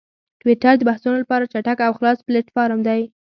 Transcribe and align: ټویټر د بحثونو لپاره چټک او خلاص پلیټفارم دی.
ټویټر 0.41 0.73
د 0.77 0.81
بحثونو 0.89 1.17
لپاره 1.23 1.49
چټک 1.53 1.77
او 1.87 1.91
خلاص 1.97 2.17
پلیټفارم 2.27 2.79
دی. 2.87 3.01